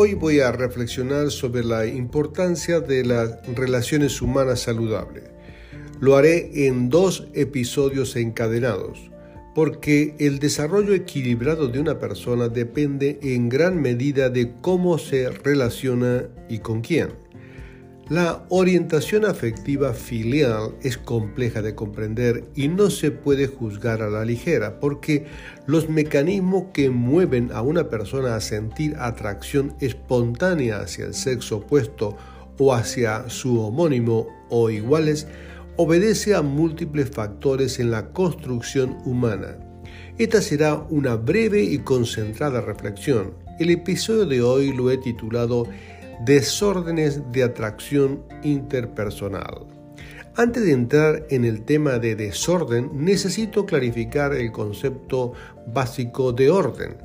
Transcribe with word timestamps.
Hoy 0.00 0.14
voy 0.14 0.38
a 0.38 0.52
reflexionar 0.52 1.32
sobre 1.32 1.64
la 1.64 1.84
importancia 1.84 2.78
de 2.78 3.04
las 3.04 3.44
relaciones 3.56 4.22
humanas 4.22 4.60
saludables. 4.60 5.24
Lo 5.98 6.14
haré 6.14 6.68
en 6.68 6.88
dos 6.88 7.26
episodios 7.34 8.14
encadenados, 8.14 9.10
porque 9.56 10.14
el 10.20 10.38
desarrollo 10.38 10.94
equilibrado 10.94 11.66
de 11.66 11.80
una 11.80 11.98
persona 11.98 12.48
depende 12.48 13.18
en 13.22 13.48
gran 13.48 13.82
medida 13.82 14.30
de 14.30 14.52
cómo 14.60 14.98
se 14.98 15.30
relaciona 15.30 16.28
y 16.48 16.60
con 16.60 16.80
quién. 16.80 17.08
La 18.08 18.42
orientación 18.48 19.26
afectiva 19.26 19.92
filial 19.92 20.74
es 20.82 20.96
compleja 20.96 21.60
de 21.60 21.74
comprender 21.74 22.44
y 22.54 22.68
no 22.68 22.88
se 22.88 23.10
puede 23.10 23.48
juzgar 23.48 24.00
a 24.00 24.08
la 24.08 24.24
ligera 24.24 24.80
porque 24.80 25.26
los 25.66 25.90
mecanismos 25.90 26.68
que 26.72 26.88
mueven 26.88 27.50
a 27.52 27.60
una 27.60 27.90
persona 27.90 28.34
a 28.34 28.40
sentir 28.40 28.96
atracción 28.98 29.74
espontánea 29.80 30.80
hacia 30.80 31.04
el 31.04 31.12
sexo 31.12 31.58
opuesto 31.58 32.16
o 32.58 32.72
hacia 32.72 33.28
su 33.28 33.60
homónimo 33.60 34.26
o 34.48 34.70
iguales 34.70 35.26
obedece 35.76 36.34
a 36.34 36.40
múltiples 36.40 37.10
factores 37.10 37.78
en 37.78 37.90
la 37.90 38.08
construcción 38.12 38.96
humana. 39.04 39.58
Esta 40.16 40.40
será 40.40 40.76
una 40.88 41.16
breve 41.16 41.62
y 41.62 41.78
concentrada 41.80 42.62
reflexión. 42.62 43.34
El 43.60 43.68
episodio 43.68 44.24
de 44.24 44.40
hoy 44.40 44.72
lo 44.72 44.90
he 44.90 44.96
titulado 44.96 45.66
desórdenes 46.24 47.30
de 47.32 47.42
atracción 47.42 48.24
interpersonal. 48.42 49.66
Antes 50.36 50.64
de 50.64 50.72
entrar 50.72 51.26
en 51.30 51.44
el 51.44 51.62
tema 51.62 51.98
de 51.98 52.14
desorden, 52.14 52.90
necesito 52.92 53.66
clarificar 53.66 54.32
el 54.32 54.52
concepto 54.52 55.32
básico 55.66 56.32
de 56.32 56.48
orden. 56.48 56.96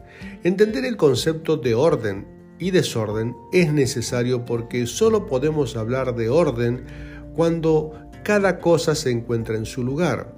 Entender 0.44 0.86
el 0.86 0.98
concepto 0.98 1.58
de 1.58 1.74
orden 1.74 2.28
y 2.60 2.70
desorden 2.70 3.36
es 3.52 3.74
necesario 3.74 4.46
porque 4.46 4.86
solo 4.86 5.26
podemos 5.26 5.76
hablar 5.76 6.16
de 6.16 6.30
orden 6.30 6.86
cuando 7.34 7.92
cada 8.24 8.60
cosa 8.60 8.94
se 8.94 9.10
encuentra 9.10 9.56
en 9.56 9.66
su 9.66 9.84
lugar. 9.84 10.36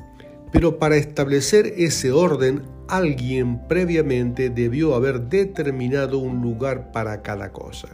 Pero 0.53 0.79
para 0.79 0.95
establecer 0.95 1.73
ese 1.75 2.13
orden, 2.13 2.63
alguien 2.87 3.67
previamente 3.67 4.49
debió 4.49 4.95
haber 4.95 5.23
determinado 5.23 6.19
un 6.19 6.41
lugar 6.41 6.93
para 6.93 7.21
cada 7.21 7.51
cosa. 7.51 7.89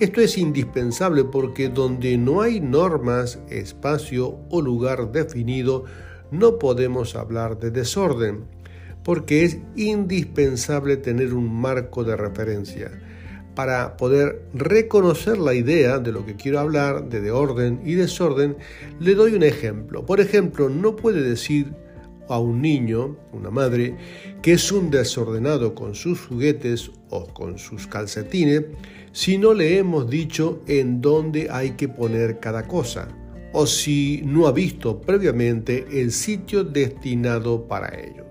Esto 0.00 0.20
es 0.20 0.36
indispensable 0.38 1.22
porque 1.22 1.68
donde 1.68 2.18
no 2.18 2.42
hay 2.42 2.60
normas, 2.60 3.38
espacio 3.48 4.40
o 4.50 4.60
lugar 4.60 5.12
definido, 5.12 5.84
no 6.32 6.58
podemos 6.58 7.14
hablar 7.14 7.60
de 7.60 7.70
desorden, 7.70 8.44
porque 9.04 9.44
es 9.44 9.58
indispensable 9.76 10.96
tener 10.96 11.32
un 11.32 11.60
marco 11.60 12.02
de 12.02 12.16
referencia. 12.16 12.90
Para 13.54 13.96
poder 13.96 14.42
reconocer 14.52 15.38
la 15.38 15.54
idea 15.54 16.00
de 16.00 16.10
lo 16.10 16.26
que 16.26 16.34
quiero 16.34 16.58
hablar, 16.58 17.08
de, 17.08 17.30
orden 17.30 17.80
y 17.84 17.94
desorden, 17.94 18.56
le 18.98 19.14
doy 19.14 19.34
un 19.34 19.44
ejemplo. 19.44 20.04
Por 20.04 20.20
ejemplo, 20.20 20.68
no 20.68 20.96
puede 20.96 21.22
decir 21.22 21.72
a 22.28 22.38
un 22.38 22.62
niño, 22.62 23.16
una 23.32 23.50
madre, 23.50 23.96
que 24.42 24.54
es 24.54 24.72
un 24.72 24.90
desordenado 24.90 25.74
con 25.74 25.94
sus 25.94 26.20
juguetes 26.20 26.90
o 27.10 27.26
con 27.26 27.58
sus 27.58 27.86
calcetines, 27.86 28.64
si 29.12 29.38
no 29.38 29.54
le 29.54 29.78
hemos 29.78 30.08
dicho 30.10 30.62
en 30.66 31.00
dónde 31.00 31.48
hay 31.50 31.72
que 31.72 31.88
poner 31.88 32.40
cada 32.40 32.66
cosa, 32.66 33.08
o 33.52 33.66
si 33.66 34.22
no 34.24 34.46
ha 34.46 34.52
visto 34.52 35.00
previamente 35.00 35.86
el 35.92 36.10
sitio 36.10 36.64
destinado 36.64 37.68
para 37.68 37.98
ellos. 37.98 38.24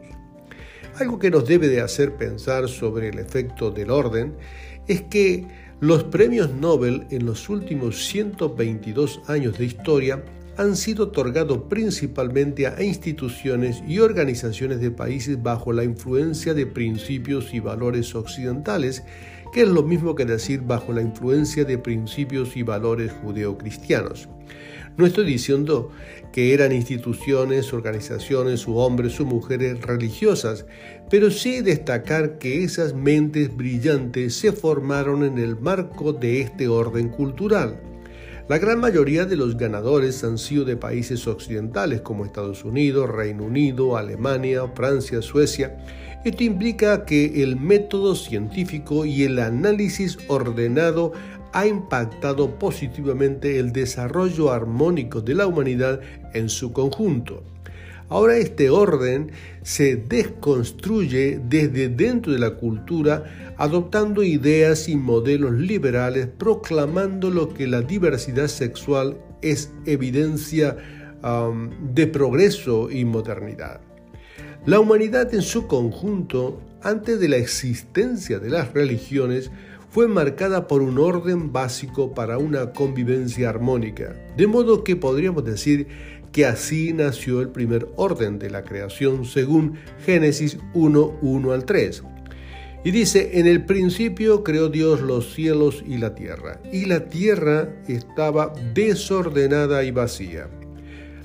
Algo 0.99 1.17
que 1.17 1.31
nos 1.31 1.47
debe 1.47 1.69
de 1.69 1.81
hacer 1.81 2.15
pensar 2.17 2.67
sobre 2.67 3.09
el 3.09 3.17
efecto 3.17 3.71
del 3.71 3.89
orden 3.89 4.35
es 4.87 5.01
que 5.03 5.47
los 5.79 6.03
premios 6.03 6.53
Nobel 6.53 7.07
en 7.09 7.25
los 7.25 7.49
últimos 7.49 8.05
122 8.05 9.21
años 9.27 9.57
de 9.57 9.65
historia 9.65 10.23
han 10.57 10.75
sido 10.75 11.05
otorgados 11.05 11.63
principalmente 11.69 12.67
a 12.67 12.81
instituciones 12.83 13.83
y 13.87 13.99
organizaciones 13.99 14.79
de 14.79 14.91
países 14.91 15.41
bajo 15.41 15.73
la 15.73 15.83
influencia 15.83 16.53
de 16.53 16.65
principios 16.65 17.53
y 17.53 17.59
valores 17.59 18.13
occidentales 18.15 19.03
que 19.53 19.61
es 19.61 19.67
lo 19.67 19.83
mismo 19.83 20.15
que 20.15 20.25
decir 20.25 20.61
bajo 20.61 20.91
la 20.93 21.03
influencia 21.03 21.63
de 21.63 21.77
principios 21.77 22.57
y 22.57 22.63
valores 22.63 23.11
judeocristianos. 23.11 24.27
No 24.97 25.05
estoy 25.05 25.25
diciendo 25.25 25.91
que 26.31 26.53
eran 26.53 26.71
instituciones, 26.71 27.71
organizaciones 27.71 28.67
hombres 28.67 29.19
o 29.19 29.25
mujeres 29.25 29.81
religiosas, 29.81 30.65
pero 31.09 31.29
sí 31.29 31.61
destacar 31.61 32.39
que 32.39 32.63
esas 32.63 32.93
mentes 32.95 33.55
brillantes 33.55 34.35
se 34.35 34.51
formaron 34.51 35.23
en 35.23 35.37
el 35.37 35.59
marco 35.59 36.13
de 36.13 36.41
este 36.41 36.67
orden 36.67 37.09
cultural. 37.09 37.92
La 38.49 38.57
gran 38.57 38.79
mayoría 38.79 39.25
de 39.25 39.37
los 39.37 39.55
ganadores 39.55 40.21
han 40.25 40.37
sido 40.37 40.65
de 40.65 40.75
países 40.75 41.27
occidentales 41.27 42.01
como 42.01 42.25
Estados 42.25 42.65
Unidos, 42.65 43.09
Reino 43.09 43.45
Unido, 43.45 43.95
Alemania, 43.95 44.67
Francia, 44.75 45.21
Suecia, 45.21 45.77
esto 46.25 46.43
implica 46.43 47.03
que 47.05 47.43
el 47.43 47.57
método 47.57 48.15
científico 48.15 49.05
y 49.05 49.23
el 49.23 49.39
análisis 49.39 50.17
ordenado 50.27 51.11
ha 51.51 51.67
impactado 51.67 52.57
positivamente 52.57 53.59
el 53.59 53.73
desarrollo 53.73 54.51
armónico 54.51 55.21
de 55.21 55.35
la 55.35 55.47
humanidad 55.47 55.99
en 56.33 56.49
su 56.49 56.71
conjunto. 56.71 57.43
Ahora 58.13 58.37
este 58.37 58.69
orden 58.69 59.31
se 59.63 59.95
desconstruye 59.95 61.41
desde 61.49 61.89
dentro 61.89 62.31
de 62.31 62.37
la 62.37 62.57
cultura 62.57 63.55
adoptando 63.57 64.21
ideas 64.21 64.87
y 64.87 64.95
modelos 64.95 65.53
liberales 65.53 66.27
proclamando 66.27 67.31
lo 67.31 67.51
que 67.55 67.65
la 67.65 67.81
diversidad 67.81 68.49
sexual 68.49 69.17
es 69.41 69.71
evidencia 69.87 70.77
de 71.91 72.05
progreso 72.05 72.91
y 72.91 73.03
modernidad. 73.03 73.81
La 74.67 74.79
humanidad 74.79 75.33
en 75.33 75.41
su 75.41 75.65
conjunto, 75.65 76.61
antes 76.83 77.19
de 77.19 77.29
la 77.29 77.37
existencia 77.37 78.37
de 78.37 78.51
las 78.51 78.73
religiones, 78.73 79.49
fue 79.93 80.07
marcada 80.07 80.67
por 80.67 80.81
un 80.81 80.97
orden 80.97 81.53
básico 81.53 82.15
para 82.15 82.39
una 82.39 82.73
convivencia 82.73 83.49
armónica, 83.49 84.15
de 84.35 84.47
modo 84.47 84.83
que 84.83 84.95
podríamos 84.95 85.45
decir 85.45 85.87
que 86.33 86.45
así 86.45 86.91
nació 86.91 87.39
el 87.39 87.49
primer 87.49 87.87
orden 87.95 88.39
de 88.39 88.49
la 88.49 88.63
creación 88.63 89.23
según 89.23 89.75
Génesis 90.05 90.57
1, 90.73 91.19
1 91.21 91.51
al 91.53 91.63
3. 91.63 92.03
Y 92.83 92.91
dice, 92.91 93.39
en 93.39 93.47
el 93.47 93.63
principio 93.63 94.43
creó 94.43 94.67
Dios 94.67 94.99
los 94.99 95.33
cielos 95.33 95.81
y 95.87 95.99
la 95.99 96.15
tierra, 96.15 96.59
y 96.73 96.85
la 96.87 97.05
tierra 97.05 97.69
estaba 97.87 98.53
desordenada 98.73 99.85
y 99.85 99.91
vacía 99.91 100.49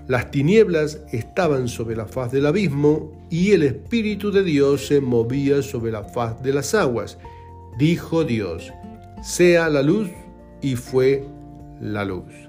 las 0.09 0.31
tinieblas 0.31 1.03
estaban 1.13 1.69
sobre 1.69 1.95
la 1.95 2.07
faz 2.07 2.33
del 2.33 2.47
abismo 2.47 3.13
y 3.29 3.53
el 3.53 3.63
Espíritu 3.63 4.33
de 4.33 4.43
Dios 4.43 4.87
se 4.87 5.03
movía 5.03 5.61
sobre 5.61 5.93
la 5.93 6.03
faz 6.03 6.43
de 6.43 6.55
las 6.55 6.75
aguas. 6.75 7.19
Dijo 7.79 8.25
Dios, 8.25 8.73
sea 9.23 9.69
la 9.69 9.83
luz 9.83 10.09
y 10.63 10.77
fue 10.77 11.27
la 11.79 12.07
luz. 12.07 12.48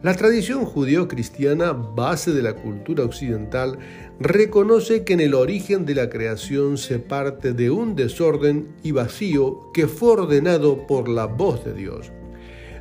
La 0.00 0.14
tradición 0.14 0.64
judío-cristiana, 0.64 1.72
base 1.72 2.32
de 2.32 2.40
la 2.40 2.54
cultura 2.54 3.02
occidental, 3.02 3.80
reconoce 4.20 5.02
que 5.02 5.14
en 5.14 5.18
el 5.18 5.34
origen 5.34 5.86
de 5.86 5.96
la 5.96 6.08
creación 6.08 6.78
se 6.78 7.00
parte 7.00 7.52
de 7.52 7.70
un 7.70 7.96
desorden 7.96 8.76
y 8.84 8.92
vacío 8.92 9.72
que 9.74 9.88
fue 9.88 10.12
ordenado 10.12 10.86
por 10.86 11.08
la 11.08 11.26
voz 11.26 11.64
de 11.64 11.74
Dios. 11.74 12.12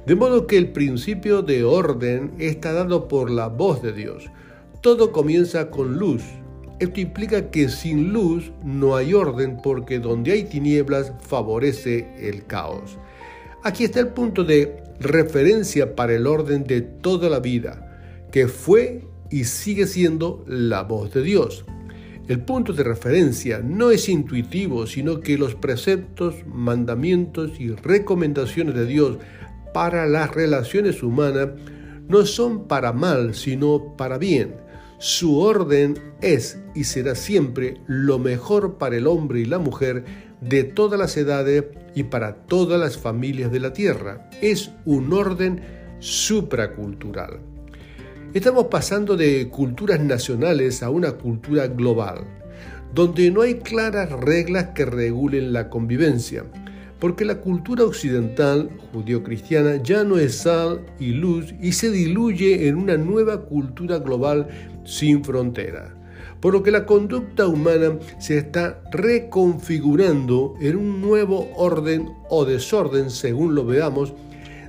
De 0.05 0.13
modo 0.13 0.45
que 0.45 0.57
el 0.57 0.71
principio 0.71 1.41
de 1.41 1.63
orden 1.63 2.33
está 2.37 2.71
dado 2.71 3.07
por 3.07 3.31
la 3.31 3.47
voz 3.47 3.81
de 3.81 3.93
Dios. 3.93 4.29
Todo 4.81 5.11
comienza 5.11 5.71
con 5.71 5.97
luz. 5.97 6.21
Esto 6.77 6.99
implica 6.99 7.49
que 7.49 7.67
sin 7.69 8.13
luz 8.13 8.51
no 8.63 8.95
hay 8.95 9.15
orden 9.15 9.57
porque 9.63 9.97
donde 9.97 10.33
hay 10.33 10.43
tinieblas 10.43 11.13
favorece 11.21 12.07
el 12.19 12.45
caos. 12.45 12.99
Aquí 13.63 13.85
está 13.85 14.01
el 14.01 14.09
punto 14.09 14.43
de 14.43 14.86
referencia 14.99 15.95
para 15.95 16.13
el 16.13 16.27
orden 16.27 16.63
de 16.65 16.81
toda 16.81 17.29
la 17.29 17.39
vida, 17.39 18.27
que 18.31 18.47
fue 18.47 19.05
y 19.29 19.45
sigue 19.45 19.87
siendo 19.87 20.43
la 20.47 20.83
voz 20.83 21.13
de 21.13 21.21
Dios. 21.21 21.65
El 22.27 22.41
punto 22.41 22.73
de 22.73 22.83
referencia 22.83 23.61
no 23.63 23.89
es 23.89 24.09
intuitivo, 24.09 24.85
sino 24.85 25.21
que 25.21 25.37
los 25.37 25.55
preceptos, 25.55 26.35
mandamientos 26.45 27.59
y 27.59 27.69
recomendaciones 27.69 28.75
de 28.75 28.85
Dios 28.85 29.17
para 29.73 30.05
las 30.07 30.35
relaciones 30.35 31.03
humanas 31.03 31.49
no 32.09 32.25
son 32.25 32.67
para 32.67 32.91
mal, 32.91 33.33
sino 33.33 33.95
para 33.95 34.17
bien. 34.17 34.66
Su 34.99 35.39
orden 35.39 35.99
es 36.21 36.57
y 36.73 36.85
será 36.85 37.13
siempre 37.13 37.75
lo 37.85 38.17
mejor 38.17 38.79
para 38.79 38.97
el 38.97 39.05
hombre 39.05 39.41
y 39.41 39.45
la 39.45 39.59
mujer 39.59 40.03
de 40.41 40.63
todas 40.63 40.99
las 40.99 41.15
edades 41.17 41.65
y 41.93 42.03
para 42.03 42.33
todas 42.33 42.79
las 42.79 42.97
familias 42.97 43.51
de 43.51 43.59
la 43.59 43.73
tierra. 43.73 44.27
Es 44.41 44.71
un 44.85 45.13
orden 45.13 45.61
supracultural. 45.99 47.39
Estamos 48.33 48.65
pasando 48.65 49.15
de 49.15 49.49
culturas 49.49 49.99
nacionales 49.99 50.81
a 50.81 50.89
una 50.89 51.11
cultura 51.11 51.67
global, 51.67 52.25
donde 52.93 53.29
no 53.29 53.41
hay 53.41 53.55
claras 53.55 54.11
reglas 54.11 54.69
que 54.75 54.85
regulen 54.85 55.53
la 55.53 55.69
convivencia, 55.69 56.43
porque 56.99 57.25
la 57.25 57.41
cultura 57.41 57.83
occidental 57.83 58.69
judío-cristiana 58.91 59.81
ya 59.83 60.03
no 60.03 60.17
es 60.17 60.35
sal 60.35 60.85
y 60.99 61.11
luz 61.11 61.53
y 61.61 61.73
se 61.73 61.91
diluye 61.91 62.67
en 62.67 62.75
una 62.75 62.97
nueva 62.97 63.45
cultura 63.45 63.99
global 63.99 64.47
sin 64.85 65.23
frontera 65.23 65.97
por 66.39 66.53
lo 66.53 66.63
que 66.63 66.71
la 66.71 66.85
conducta 66.85 67.47
humana 67.47 67.97
se 68.19 68.37
está 68.37 68.81
reconfigurando 68.91 70.55
en 70.59 70.75
un 70.75 71.01
nuevo 71.01 71.49
orden 71.55 72.09
o 72.29 72.45
desorden, 72.45 73.09
según 73.09 73.55
lo 73.55 73.65
veamos, 73.65 74.13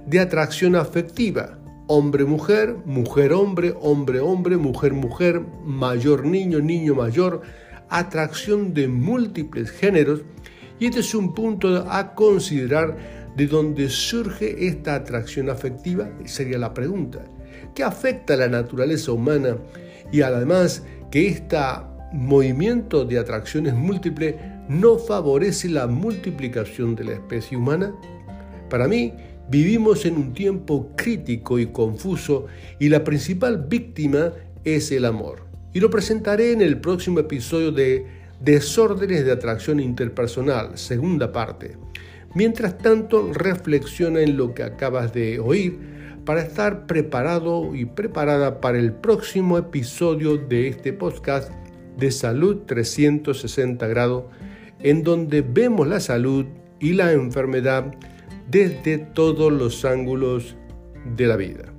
de 0.06 0.20
atracción 0.20 0.76
afectiva. 0.76 1.58
Hombre-mujer, 1.86 2.76
mujer-hombre, 2.84 3.74
hombre-hombre, 3.80 4.56
mujer-mujer, 4.56 5.42
mayor-niño, 5.64 6.60
niño-mayor, 6.60 7.42
atracción 7.88 8.74
de 8.74 8.88
múltiples 8.88 9.70
géneros, 9.70 10.22
y 10.78 10.86
este 10.86 11.00
es 11.00 11.14
un 11.14 11.34
punto 11.34 11.86
a 11.90 12.14
considerar 12.14 12.96
de 13.36 13.46
dónde 13.46 13.88
surge 13.88 14.66
esta 14.66 14.94
atracción 14.94 15.50
afectiva, 15.50 16.10
sería 16.24 16.58
la 16.58 16.74
pregunta. 16.74 17.24
¿Qué 17.74 17.84
afecta 17.84 18.34
a 18.34 18.38
la 18.38 18.48
naturaleza 18.48 19.12
humana 19.12 19.56
y 20.10 20.22
además 20.22 20.84
que 21.10 21.28
este 21.28 21.56
movimiento 22.12 23.04
de 23.04 23.18
atracciones 23.18 23.74
múltiples 23.74 24.34
no 24.68 24.98
favorece 24.98 25.68
la 25.68 25.86
multiplicación 25.86 26.94
de 26.96 27.04
la 27.04 27.12
especie 27.12 27.56
humana? 27.56 27.94
Para 28.68 28.88
mí, 28.88 29.12
vivimos 29.48 30.04
en 30.04 30.16
un 30.16 30.34
tiempo 30.34 30.90
crítico 30.96 31.58
y 31.58 31.66
confuso 31.66 32.46
y 32.78 32.88
la 32.88 33.04
principal 33.04 33.66
víctima 33.68 34.32
es 34.64 34.90
el 34.92 35.04
amor. 35.04 35.46
Y 35.72 35.80
lo 35.80 35.90
presentaré 35.90 36.52
en 36.52 36.60
el 36.60 36.80
próximo 36.80 37.20
episodio 37.20 37.70
de 37.70 38.17
Desórdenes 38.40 39.24
de 39.24 39.32
Atracción 39.32 39.80
Interpersonal, 39.80 40.78
segunda 40.78 41.32
parte. 41.32 41.76
Mientras 42.34 42.78
tanto, 42.78 43.32
reflexiona 43.32 44.20
en 44.20 44.36
lo 44.36 44.54
que 44.54 44.62
acabas 44.62 45.12
de 45.12 45.40
oír 45.40 45.78
para 46.24 46.42
estar 46.42 46.86
preparado 46.86 47.74
y 47.74 47.86
preparada 47.86 48.60
para 48.60 48.78
el 48.78 48.92
próximo 48.92 49.58
episodio 49.58 50.36
de 50.36 50.68
este 50.68 50.92
podcast 50.92 51.50
de 51.96 52.12
Salud 52.12 52.58
360 52.66 53.86
grados, 53.88 54.24
en 54.80 55.02
donde 55.02 55.42
vemos 55.42 55.88
la 55.88 55.98
salud 55.98 56.46
y 56.78 56.92
la 56.92 57.12
enfermedad 57.12 57.92
desde 58.48 58.98
todos 58.98 59.52
los 59.52 59.84
ángulos 59.84 60.56
de 61.16 61.26
la 61.26 61.36
vida. 61.36 61.77